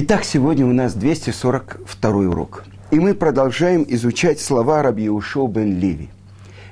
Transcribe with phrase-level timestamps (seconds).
[0.00, 2.62] Итак, сегодня у нас 242 урок.
[2.92, 6.08] И мы продолжаем изучать слова Раби Ушо бен Ливи.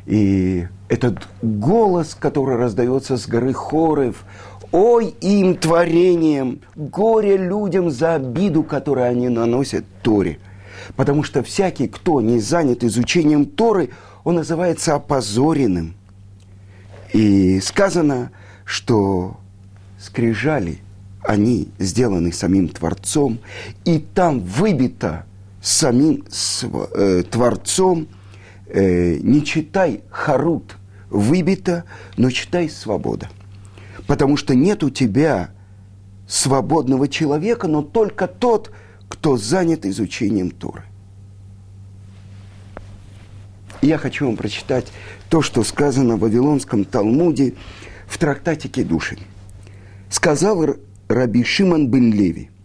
[0.06, 4.24] И этот голос, который раздается с горы Хорев,
[4.70, 10.38] ой им творением, горе людям за обиду, которую они наносят Торе.
[10.94, 13.90] Потому что всякий, кто не занят изучением Торы,
[14.22, 15.94] он называется опозоренным.
[17.12, 18.30] И сказано,
[18.64, 19.36] что
[19.98, 20.78] скрижали,
[21.26, 23.40] они сделаны самим Творцом,
[23.84, 25.26] и там выбито
[25.60, 26.24] самим
[26.62, 28.06] э, Творцом,
[28.68, 30.76] э, не читай Харут
[31.10, 31.84] выбито,
[32.16, 33.28] но читай свобода.
[34.06, 35.50] Потому что нет у тебя
[36.28, 38.70] свободного человека, но только тот,
[39.08, 40.84] кто занят изучением Торы.
[43.82, 44.86] Я хочу вам прочитать
[45.28, 47.54] то, что сказано в Вавилонском Талмуде
[48.06, 49.18] в трактате Кедушин.
[50.08, 50.64] Сказал
[51.08, 52.50] Раби Шиман бен Леви–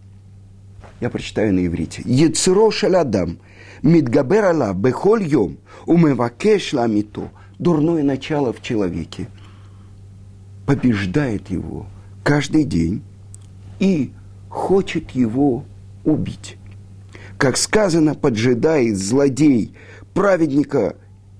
[1.02, 2.02] я прочитаю на иврите.
[2.04, 3.38] Ецро шалядам,
[3.82, 7.28] мидгабер алав, бехоль йом, умевакеш ламиту.
[7.58, 9.26] Дурное начало в человеке
[10.64, 11.86] побеждает его
[12.22, 13.02] каждый день
[13.80, 14.12] и
[14.48, 15.64] хочет его
[16.04, 16.56] убить.
[17.36, 19.74] Как сказано, поджидает злодей
[20.14, 20.94] праведника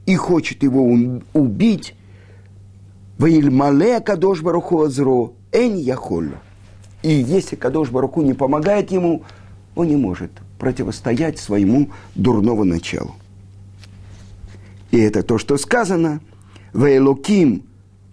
[0.07, 0.85] и хочет его
[1.33, 1.95] убить,
[3.19, 6.41] Ваильмале Кадош Баруху Азро, Энь Яхолю.
[7.03, 9.25] И если Кадош Баруху не помогает ему,
[9.75, 13.15] он не может противостоять своему дурному началу.
[14.91, 16.21] И это то, что сказано.
[16.73, 17.65] Вейлоким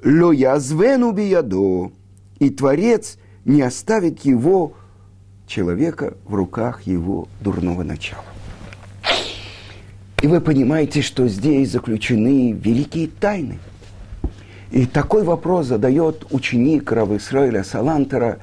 [0.04, 1.92] ло язвену биядо.
[2.40, 4.74] И Творец не оставит его,
[5.46, 8.24] человека, в руках его дурного начала.
[10.22, 13.60] И вы понимаете, что здесь заключены великие тайны.
[14.72, 18.40] И такой вопрос задает ученик Рав Исраиля Салантера,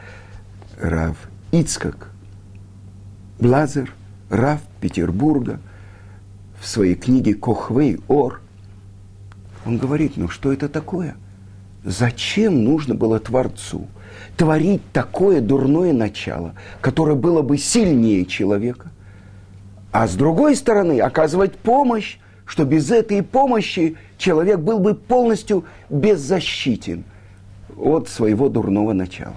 [0.81, 1.17] Рав
[1.53, 2.11] Ицкак–
[3.39, 3.93] Блазер,
[4.31, 5.61] Раф Петербурга,
[6.59, 8.41] в своей книге «Кохвей Ор»,
[9.67, 11.17] он говорит, ну что это такое?
[11.85, 13.89] Зачем нужно было Творцу
[14.36, 18.91] творить такое дурное начало, которое было бы сильнее человека,
[19.92, 27.05] а с другой стороны оказывать помощь, что без этой помощи человек был бы полностью беззащитен
[27.77, 29.36] от своего дурного начала.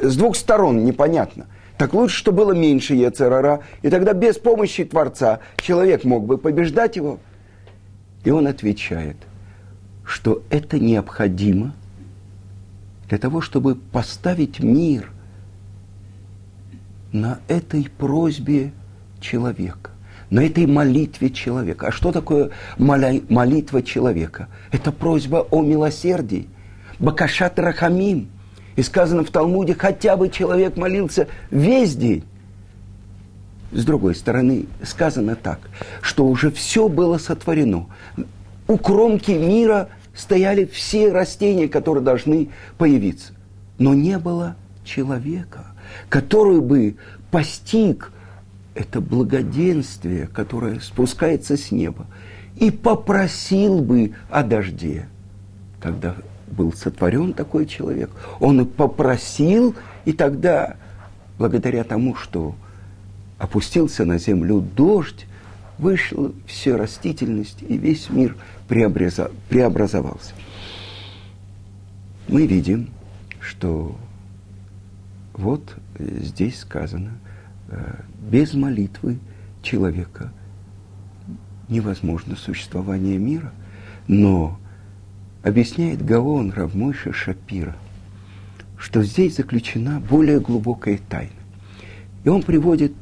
[0.00, 1.46] С двух сторон непонятно–
[1.80, 6.96] так лучше, чтобы было меньше Ецерара, и тогда без помощи Творца человек мог бы побеждать
[6.96, 7.18] его.
[8.22, 9.16] И он отвечает,
[10.04, 11.74] что это необходимо
[13.08, 15.10] для того, чтобы поставить мир
[17.12, 18.72] на этой просьбе
[19.18, 19.92] человека,
[20.28, 21.86] на этой молитве человека.
[21.86, 24.48] А что такое молитва человека?
[24.70, 26.46] Это просьба о милосердии.
[26.98, 28.28] Бакашат Рахамим–
[28.80, 32.24] и сказано в Талмуде, хотя бы человек молился весь день.
[33.72, 35.60] С другой стороны, сказано так,
[36.00, 37.88] что уже все было сотворено.
[38.66, 42.48] У кромки мира стояли все растения, которые должны
[42.78, 43.34] появиться.
[43.76, 45.66] Но не было человека,
[46.08, 46.96] который бы
[47.30, 48.12] постиг
[48.74, 52.06] это благоденствие, которое спускается с неба,
[52.56, 55.06] и попросил бы о дожде.
[55.82, 56.16] Тогда
[56.50, 58.10] был сотворен такой человек.
[58.40, 59.74] Он попросил,
[60.04, 60.76] и тогда,
[61.38, 62.54] благодаря тому, что
[63.38, 65.26] опустился на землю дождь,
[65.78, 68.36] вышла вся растительность, и весь мир
[68.68, 70.34] преобразовался.
[72.28, 72.90] Мы видим,
[73.40, 73.96] что
[75.32, 77.12] вот здесь сказано,
[77.68, 77.94] э,
[78.30, 79.18] без молитвы
[79.62, 80.32] человека
[81.68, 83.52] невозможно существование мира,
[84.06, 84.58] но
[85.42, 87.76] объясняет Гаон Равмойша Шапира,
[88.76, 91.30] что здесь заключена более глубокая тайна.
[92.24, 92.92] И он приводит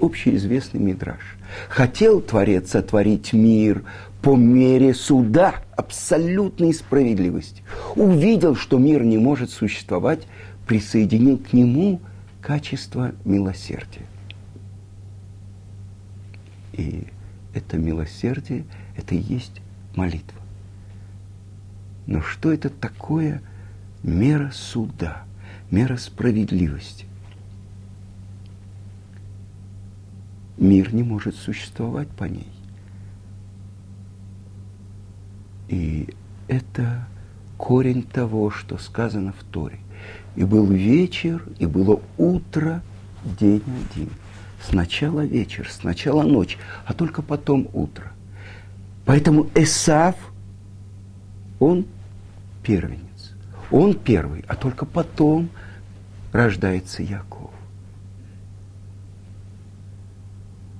[0.00, 1.36] общеизвестный мидраж.
[1.68, 3.84] Хотел Творец сотворить мир
[4.22, 7.62] по мере суда абсолютной справедливости.
[7.94, 10.26] Увидел, что мир не может существовать,
[10.66, 12.00] присоединил к нему
[12.42, 14.06] качество милосердия.
[16.72, 17.04] И
[17.54, 18.64] это милосердие,
[18.96, 19.62] это и есть
[19.94, 20.45] молитва.
[22.06, 23.42] Но что это такое
[24.02, 25.24] мера суда,
[25.70, 27.06] мера справедливости?
[30.56, 32.48] Мир не может существовать по ней.
[35.68, 36.14] И
[36.48, 37.06] это
[37.58, 39.78] корень того, что сказано в Торе.
[40.36, 42.82] И был вечер, и было утро,
[43.24, 44.10] день один.
[44.62, 46.56] Сначала вечер, сначала ночь,
[46.86, 48.12] а только потом утро.
[49.04, 50.16] Поэтому Эсав,
[51.58, 51.86] он
[52.66, 53.32] первенец.
[53.70, 55.48] Он первый, а только потом
[56.32, 57.52] рождается Яков.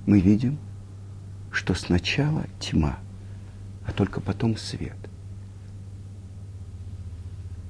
[0.05, 0.57] Мы видим,
[1.49, 2.97] что сначала тьма,
[3.85, 4.97] а только потом свет.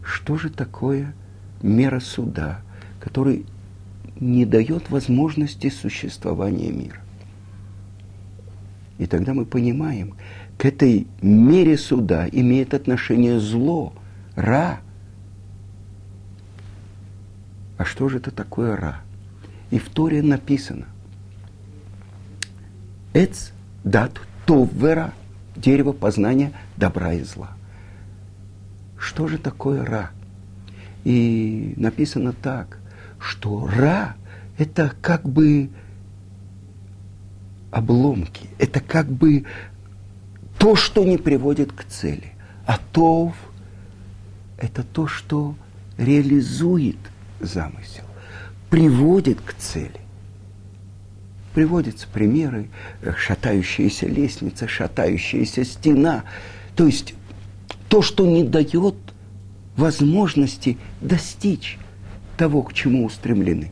[0.04, 1.14] Что же такое
[1.62, 2.62] мера суда,
[3.00, 3.46] который
[4.20, 7.02] не дает возможности существования мира?
[8.98, 10.16] И тогда мы понимаем,
[10.58, 13.94] к этой мере суда имеет отношение зло,
[14.38, 14.80] ра.
[17.78, 19.02] А что же это такое ра?
[19.72, 20.86] И в Торе написано.
[23.14, 23.52] Эц
[23.84, 24.14] дат
[24.46, 25.14] товвера,
[25.56, 27.52] дерево познания добра и зла.
[28.98, 30.12] Что же такое ра?
[31.04, 32.80] И написано так,
[33.20, 34.16] что ра–
[34.58, 35.70] это как бы
[37.72, 39.46] обломки, это как бы
[40.58, 42.34] то, что не приводит к цели.
[42.66, 43.36] А тов–
[44.58, 45.56] это то, что
[45.98, 46.98] реализует
[47.40, 48.04] замысел,
[48.70, 50.02] приводит к цели.
[51.54, 52.70] Приводятся примеры,
[53.02, 56.24] э, шатающаяся лестница, шатающаяся стена.
[56.76, 57.16] То есть
[57.90, 58.96] то, что не дает
[59.76, 61.78] возможности достичь
[62.38, 63.72] того, к чему устремлены.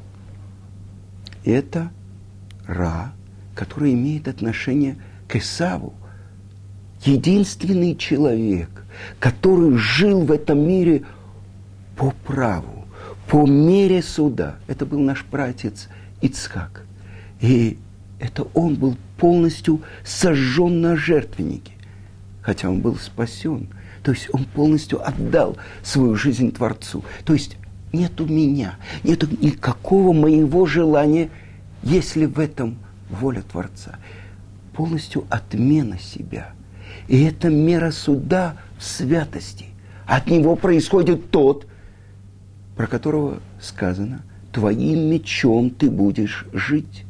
[1.43, 1.91] Это
[2.65, 3.13] Ра,
[3.53, 4.97] который имеет отношение
[5.27, 5.93] к Исаву–
[7.05, 8.69] единственный человек,
[9.19, 11.03] который жил в этом мире
[11.95, 12.85] по праву,
[13.27, 14.55] по мере суда.
[14.67, 15.87] Это был наш братец
[16.21, 16.83] Ицхак.
[17.41, 17.77] И
[18.19, 21.73] это он был полностью сожжен на жертвеннике,
[22.41, 23.67] хотя он был спасен.
[24.03, 27.03] То есть он полностью отдал свою жизнь Творцу.
[27.23, 27.57] То есть
[27.91, 31.29] нету меня, нету никакого моего желания,
[31.81, 32.77] если в этом
[33.09, 33.97] воля Творца.
[34.73, 36.53] Полностью отмена себя–
[37.07, 39.67] и это мера суда в святости.
[40.05, 41.67] От него происходит тот,
[42.75, 44.21] про которого сказано,
[44.51, 47.05] твоим мечом ты будешь жить.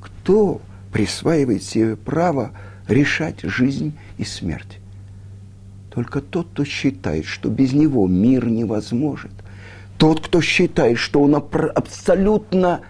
[0.00, 0.60] Кто
[0.92, 2.52] присваивает себе право
[2.88, 4.78] решать жизнь и смерть?
[5.90, 9.30] Только тот, кто считает, что без него мир невозможен.
[9.96, 12.82] Тот, кто считает, что он абсолютно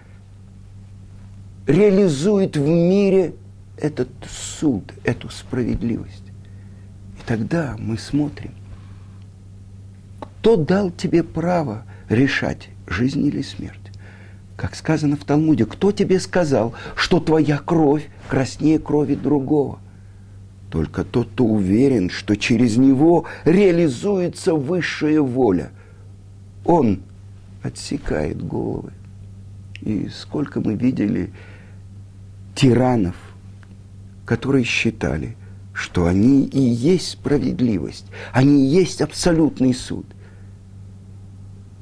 [1.67, 3.33] реализует в мире
[3.77, 6.23] этот суд, эту справедливость.
[7.17, 8.51] И тогда мы смотрим,
[10.19, 13.79] кто дал тебе право решать, жизнь или смерть.
[14.55, 19.79] Как сказано в Талмуде, кто тебе сказал, что твоя кровь краснее крови другого?
[20.71, 25.69] Только тот, кто уверен, что через него реализуется высшая воля.
[26.65, 27.01] Он
[27.61, 28.91] отсекает головы.
[29.81, 31.31] И сколько мы видели
[32.55, 33.15] тиранов,
[34.27, 35.37] которые считали,
[35.73, 40.05] что они и есть справедливость, они и есть абсолютный суд.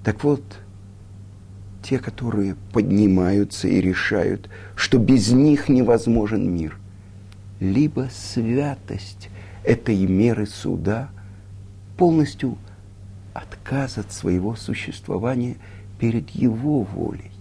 [0.04, 0.44] Так вот,
[1.82, 6.78] те, которые поднимаются и решают, что без них невозможен мир,
[7.60, 9.30] либо святость
[9.64, 11.10] этой меры суда,
[11.98, 12.60] полностью
[13.34, 15.56] отказ от своего существования
[16.00, 17.32] перед его волей.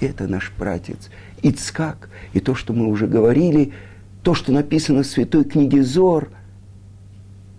[0.00, 1.10] Это наш пратец
[1.42, 2.08] Ицкак.
[2.32, 3.74] И то, что мы уже говорили–
[4.26, 6.32] то, что написано в Святой книге Зор,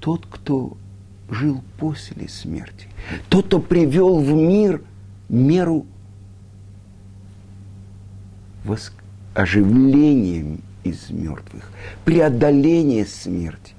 [0.02, 0.76] тот, кто
[1.30, 2.90] жил после смерти,
[3.30, 4.84] тот, кто привел в мир
[5.30, 5.86] меру
[9.34, 11.72] оживления из мертвых,
[12.04, 13.74] преодоления смерти.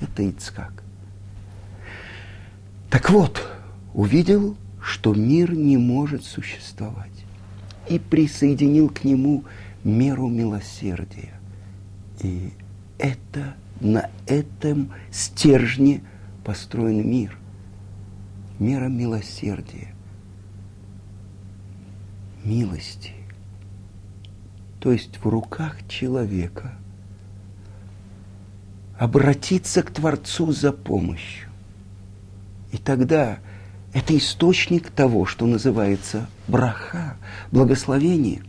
[0.00, 0.84] Это Ицхак.
[2.88, 3.48] Так вот,
[3.94, 7.24] увидел, что мир не может существовать,
[7.88, 9.42] и присоединил к нему
[9.82, 11.37] меру милосердия.
[12.20, 12.52] И
[12.98, 16.02] это на этом стержне
[16.44, 17.38] построен мир.
[18.58, 19.94] Мера милосердия,
[22.44, 23.12] милости.
[24.80, 26.72] То есть в руках человека
[28.98, 31.48] обратиться к Творцу за помощью.
[32.72, 33.38] И тогда
[33.94, 37.16] это источник того, что называется браха,
[37.52, 38.42] благословение.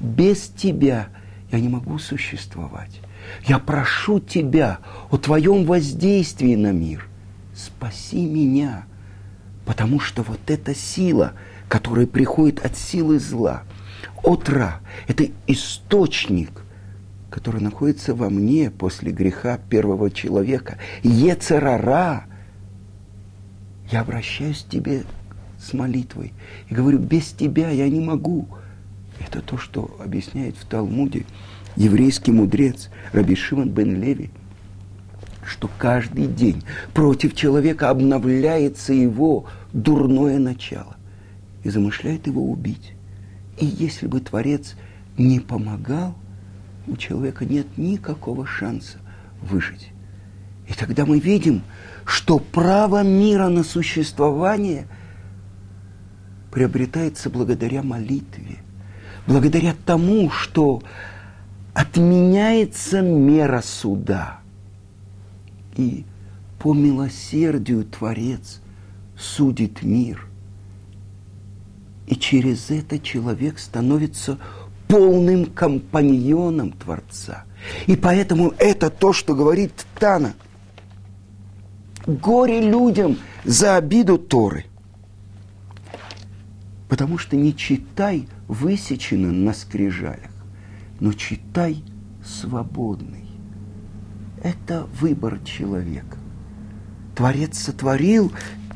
[0.00, 1.08] Без тебя
[1.52, 3.00] я не могу существовать.
[3.46, 4.78] Я прошу Тебя
[5.10, 7.08] о Твоем воздействии на мир.
[7.54, 8.84] Спаси меня,
[9.64, 11.32] потому что вот эта сила,
[11.68, 13.62] которая приходит от силы зла,
[14.22, 16.62] от Ра, это источник,
[17.30, 20.78] который находится во мне после греха первого человека.
[21.02, 22.24] Ецерара.
[23.90, 25.04] Я обращаюсь к Тебе
[25.58, 26.32] с молитвой
[26.68, 28.48] и говорю, без Тебя я не могу.
[29.18, 31.24] Это то, что объясняет в Талмуде
[31.76, 34.30] еврейский мудрец Раби Шимон бен Леви,
[35.46, 36.62] что каждый день
[36.94, 40.96] против человека обновляется его дурное начало.
[41.62, 42.94] и замышляет его убить.
[43.58, 44.76] И если бы Творец
[45.18, 46.14] не помогал,
[46.86, 48.98] у человека нет никакого шанса
[49.42, 49.90] выжить.
[50.68, 51.62] И тогда мы видим,
[52.04, 54.86] что право мира на существование
[56.50, 58.58] приобретается благодаря молитве,
[59.26, 60.82] благодаря тому, что
[61.74, 64.40] отменяется мера суда.
[65.76, 66.04] И
[66.58, 68.60] по милосердию Творец
[69.16, 70.26] судит мир.
[72.06, 74.38] И через это человек становится
[74.88, 77.44] полным компаньоном Творца.
[77.86, 80.34] И поэтому это то, что говорит Тана.
[82.06, 84.64] Горе людям за обиду Торы.
[86.88, 90.29] Потому что не читай высечено на скрижалях,
[91.00, 91.82] но читай
[92.24, 93.24] свободный.
[94.42, 96.18] Это выбор человека.
[97.16, 98.32] Творец сотворил,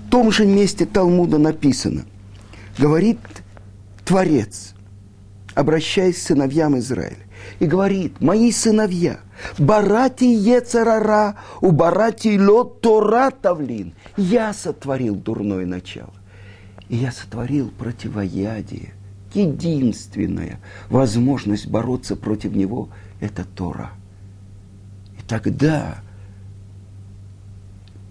[0.07, 2.05] в том же месте Талмуда написано.
[2.79, 3.19] Говорит
[4.05, 4.75] Творец,
[5.55, 7.17] обращаясь к сыновьям Израиля,
[7.59, 9.21] и говорит, мои сыновья,
[9.59, 13.95] барати ецарара, у барати лот тора тавлин.
[14.17, 16.15] Я сотворил дурное начало.
[16.89, 18.94] И я сотворил противоядие.
[19.35, 22.89] Единственная возможность бороться против него–
[23.21, 23.91] это Тора.
[25.19, 25.99] И тогда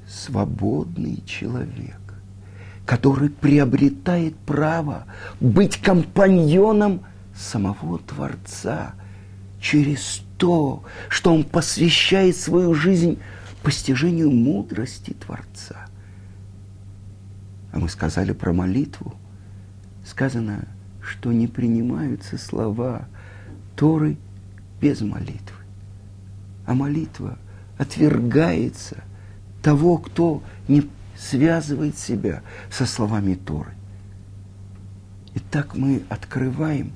[0.08, 2.00] свободный человек,
[2.86, 5.06] который приобретает право
[5.40, 7.02] быть компаньоном
[7.36, 8.94] самого Творца
[9.62, 13.20] через то, что он посвящает свою жизнь
[13.64, 15.88] постижению мудрости Творца.
[17.72, 19.16] А мы сказали про молитву.
[20.06, 20.66] Сказано,
[21.04, 23.08] что не принимаются слова
[23.76, 24.18] Торы
[24.82, 25.58] без молитвы.
[26.66, 27.38] А молитва
[27.78, 29.04] отвергается–
[29.64, 33.72] того, кто не связывает себя со словами Торы.
[35.34, 36.92] И так мы открываем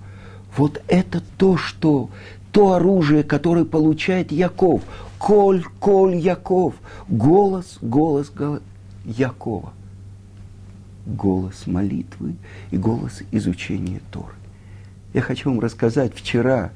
[0.55, 2.11] вот это то, что
[2.51, 4.83] то оружие, которое получает Яков.
[5.17, 6.75] Коль, коль, Яков.
[7.07, 8.61] Голос, голос, голос
[9.05, 9.73] Якова.
[11.07, 12.35] Голос молитвы
[12.69, 14.33] и голос изучения Торы.
[15.13, 16.71] Я хочу вам рассказать, вчера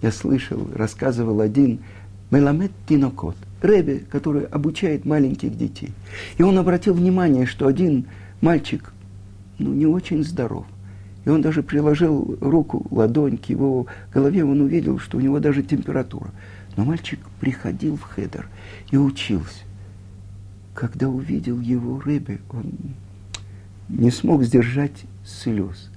[0.00, 1.80] я слышал, рассказывал один
[2.30, 3.36] Меламед Тинокот.
[3.60, 5.92] Рэбе, который обучает маленьких детей.
[6.38, 8.06] И он обратил внимание, что один
[8.40, 8.92] мальчик
[9.58, 10.64] ну, не очень здоров.
[11.26, 15.62] И он даже приложил руку, ладонь к его голове, он увидел, что у него даже
[15.62, 16.30] температура.
[16.76, 18.48] Но мальчик приходил в хедер
[18.90, 19.67] и учился.
[20.78, 22.70] Когда увидел его Рэбе, он
[23.88, 25.90] не смог сдержать слез.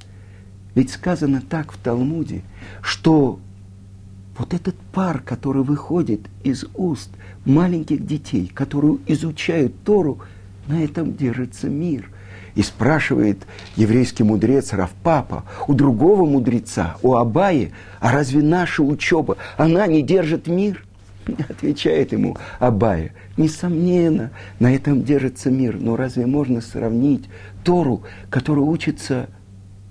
[0.74, 2.42] Ведь сказано так в Талмуде,
[2.82, 3.40] что
[4.40, 7.12] вот этот пар, который выходит из уст
[7.46, 10.18] маленьких детей, которые изучают Тору,
[10.66, 12.10] на этом держится мир.
[12.56, 13.46] И спрашивает
[13.76, 20.48] еврейский мудрец Равпапа у другого мудреца, у Абаи, а разве наша учеба, она не держит
[20.48, 20.84] мир?
[21.50, 27.25] Отвечает ему Абая, несомненно, на этом держится мир, но разве можно сравнить
[27.63, 29.30] Тору, которая учится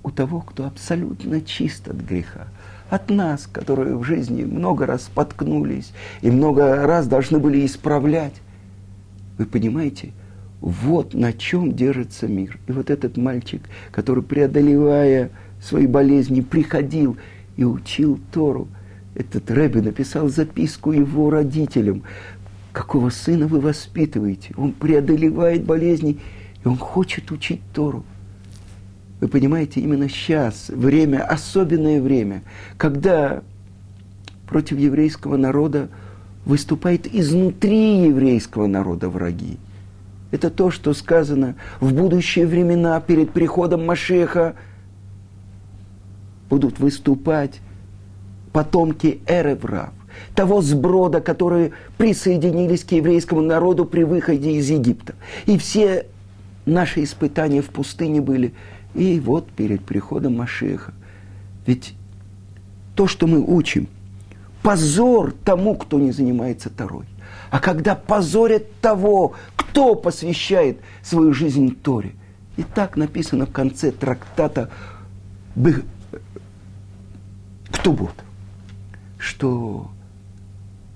[0.03, 2.47] у того, кто абсолютно чист от греха?
[2.91, 8.33] от нас, которые в жизни много раз споткнулись и много раз должны были исправлять.
[9.37, 10.11] Вы понимаете,
[10.59, 12.59] вот на чем держится мир.
[12.67, 13.61] И вот этот мальчик,
[13.91, 17.17] который, преодолевая свои болезни, приходил
[17.55, 18.67] и учил Тору,
[19.15, 22.03] этот Рэбби написал записку его родителям,
[22.71, 24.53] какого сына вы воспитываете.
[24.57, 26.19] Он преодолевает болезни,
[26.63, 28.05] и он хочет учить Тору.
[29.19, 32.43] Вы понимаете, именно сейчас, время, особенное время,
[32.77, 33.43] когда
[34.47, 35.89] против еврейского народа
[36.45, 39.57] выступает изнутри еврейского народа враги.
[40.31, 44.55] Это то, что сказано в будущие времена перед приходом Машеха
[46.49, 47.59] будут выступать
[48.51, 49.91] потомки Эреврав,
[50.35, 55.13] того сброда, которые присоединились к еврейскому народу при выходе из Египта.
[55.45, 56.05] И все
[56.65, 58.53] наши испытания в пустыне были
[58.93, 60.93] и вот перед приходом Машеха.
[61.65, 61.93] Ведь
[62.95, 63.87] то, что мы учим,
[64.61, 67.05] позор тому, кто не занимается Торой.
[67.49, 72.11] А когда позорят того, кто посвящает свою жизнь Торе.
[72.57, 74.69] И так написано в конце трактата
[77.71, 78.13] Ктубот,
[79.21, 79.91] что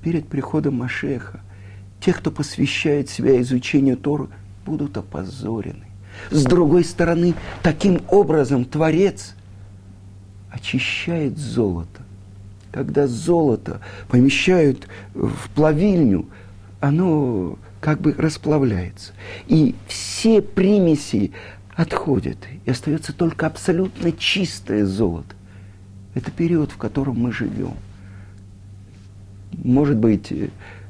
[0.02, 1.42] перед приходом Машеха
[2.00, 4.28] те, кто посвящает себя изучению Торы,
[4.66, 5.86] будут опозорены.
[6.32, 9.36] С другой стороны, таким образом Творец
[10.50, 12.02] очищает золото.
[12.72, 16.26] Когда золото помещают в плавильню,
[16.80, 19.14] оно как бы расплавляется.
[19.48, 21.32] И все примеси,
[21.76, 25.36] отходит, и остается только абсолютно чистое золото.
[26.16, 27.76] Это период, в котором мы живем.
[29.64, 30.32] Может быть,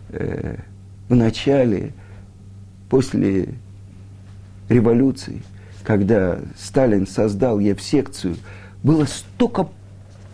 [0.10, 0.58] э,
[1.10, 1.94] в начале,
[2.90, 3.50] после
[4.70, 5.42] революции,
[5.84, 8.38] когда Сталин создал Евсекцию,
[8.84, 9.68] было столько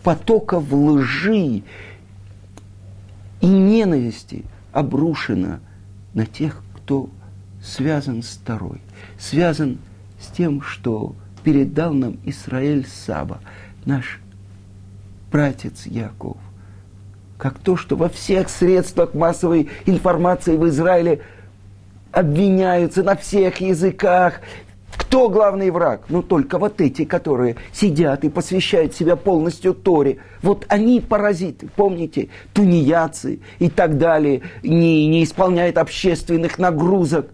[0.04, 1.64] потоков лжи
[3.42, 5.60] и ненависти обрушено
[6.14, 7.10] на тех, кто
[7.64, 8.82] связан с Торой,
[9.20, 9.78] связан
[10.20, 13.40] с тем, что передал нам Израиль Саба,
[13.86, 14.20] наш
[15.32, 16.38] братец Яков.
[17.42, 21.22] Как то, что во всех средствах массовой информации в Израиле
[22.12, 24.42] обвиняются на всех языках,
[24.96, 26.04] кто главный враг?
[26.10, 30.20] Ну, только вот эти, которые сидят и посвящают себя полностью Торе.
[30.44, 37.32] Вот они паразиты, помните, тунеядцы и так далее, не, не исполняют общественных нагрузок.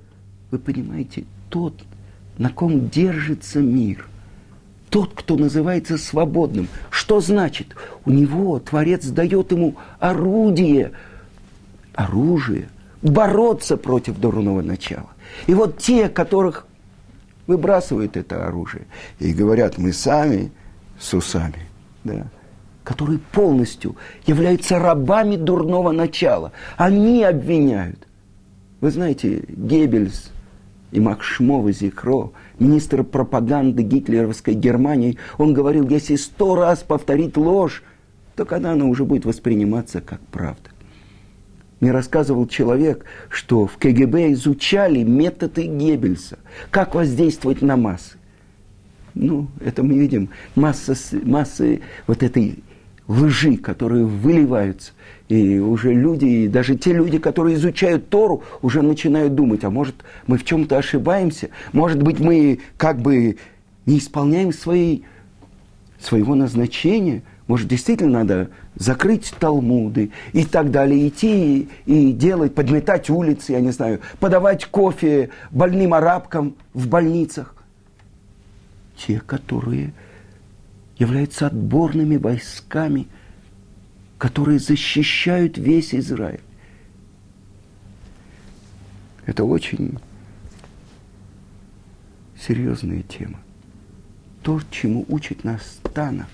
[0.52, 1.74] Вы понимаете, тот,
[2.38, 4.08] на ком держится мир,
[4.98, 7.76] тот, кто называется свободным, что значит?
[8.04, 10.92] У него Творец дает ему орудие,
[11.94, 12.70] оружие,
[13.04, 15.12] бороться против дурного начала.
[15.46, 16.66] И вот те, которых
[17.46, 18.88] выбрасывают это оружие
[19.20, 20.52] и говорят, мы сами
[21.00, 21.68] с усами,
[22.04, 22.26] да,
[22.84, 26.54] которые полностью являются рабами дурного начала.
[26.76, 28.08] Они обвиняют.
[28.82, 30.32] Вы знаете, Геббельс
[30.92, 37.84] и Макшмова Зикро, министр пропаганды гитлеровской Германии, он говорил, если сто раз повторить ложь,
[38.36, 40.70] то когда она уже будет восприниматься как правда.
[41.80, 46.40] Мне рассказывал человек, что в КГБ изучали методы Геббельса,
[46.72, 48.18] как воздействовать на массы.
[49.14, 52.64] Ну, это мы видим, масса, массы вот этой
[53.08, 54.92] лжи, которые выливаются.
[55.30, 59.96] И уже люди, и даже те люди, которые изучают Тору, уже начинают думать, а может,
[60.26, 63.38] мы в чем-то ошибаемся, может быть, мы как бы
[63.86, 65.02] не исполняем свои,
[66.00, 73.54] своего назначения– может, действительно надо закрыть талмуды и так далее, идти и делать, подметать улицы,
[73.54, 77.56] я не знаю, подавать кофе больным арабкам в больницах.
[78.98, 79.94] Те, которые
[80.98, 83.08] являются отборными войсками,
[84.18, 86.42] которые защищают весь Израиль.
[89.26, 90.00] Это очень
[92.40, 93.40] серьезная тема.
[94.42, 96.28] То, чему учит нас Тана,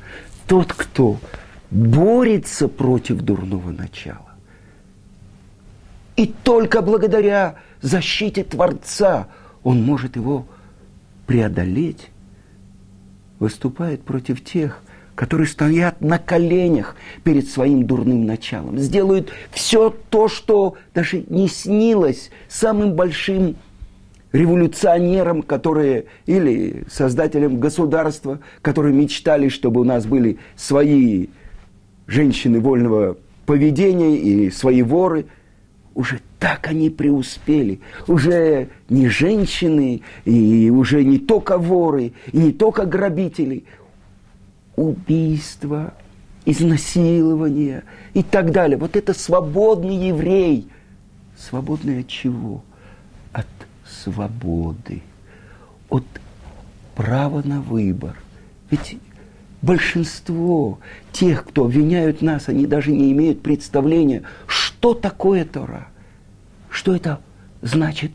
[0.47, 1.19] тот, кто
[1.71, 4.33] борется против дурного начала.
[6.15, 9.27] И только благодаря защите Творца
[9.63, 10.45] он может его
[11.25, 12.09] преодолеть,
[13.43, 14.81] выступает против тех,
[15.15, 22.31] которые стоят на коленях перед своим дурным началом, сделают все то, что даже не снилось
[22.47, 23.57] самым большим
[24.31, 31.27] революционерам, которые, или создателям государства, которые мечтали, чтобы у нас были свои
[32.07, 35.25] женщины вольного поведения и свои воры,
[35.95, 37.79] уже так они преуспели.
[38.07, 43.65] Уже не женщины, и уже не только воры, и не только грабители.
[44.75, 45.93] Убийства,
[46.45, 48.77] изнасилования и так далее.
[48.77, 50.67] Вот это свободный еврей.
[51.37, 52.63] Свободный от чего?
[54.03, 55.01] свободы,
[55.89, 56.03] от
[56.95, 58.15] права на выбор.
[58.69, 58.97] Ведь
[59.61, 60.79] большинство
[61.11, 64.23] тех, кто обвиняют нас, они даже не имеют представления,
[64.83, 65.87] что такое Тора.
[66.69, 67.21] Что это
[67.61, 68.11] значит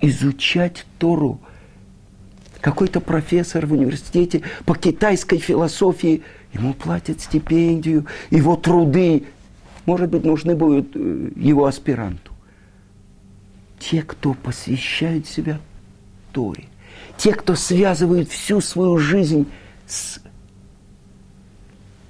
[0.00, 1.38] изучать Тору.
[2.62, 6.22] Какой-то профессор в университете по китайской философии,
[6.54, 9.24] ему платят стипендию, его труды,
[9.84, 12.32] может быть, нужны будут э, его аспиранту
[13.78, 15.60] те, кто посвящают себя
[16.32, 16.64] Торе,
[17.18, 19.46] те, кто связывают всю свою жизнь
[19.86, 20.20] с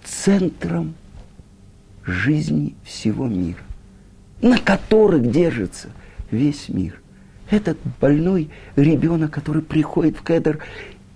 [0.05, 0.95] центром
[2.05, 3.59] жизни всего мира,
[4.40, 5.90] на которых держится
[6.31, 7.01] весь мир.
[7.51, 10.62] Этот больной ребенок, который приходит в Кедр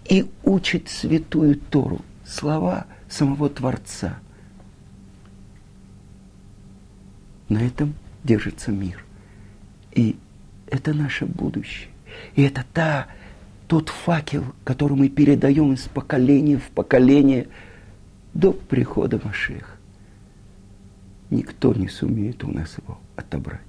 [0.08, 4.18] и учит святую Тору, слова самого Творца.
[7.48, 9.04] На этом держится мир.
[9.92, 10.16] И
[10.68, 11.90] это наше будущее.
[12.35, 13.08] И это та,
[13.68, 17.48] тот факел, который мы передаем из поколения в поколение
[18.32, 19.71] до прихода Машеха.
[21.33, 23.61] Никто не сумеет у нас его отобрать.